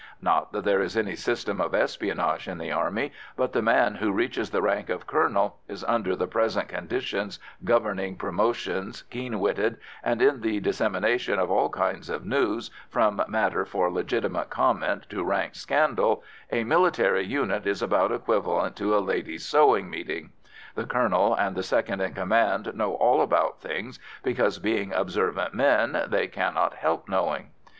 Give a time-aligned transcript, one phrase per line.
[0.19, 4.11] Not that there is any system of espionage in the Army, but the man who
[4.11, 10.19] reaches the rank of colonel is, under the present conditions governing promotion, keen witted, and
[10.19, 15.53] in the dissemination of all kinds of news, from matter for legitimate comment to rank
[15.53, 20.31] scandal, a military unit is about equivalent to a ladies' sewing meeting.
[20.73, 26.05] The colonel and the second in command know all about things because, being observant men,
[26.07, 27.51] they cannot help knowing.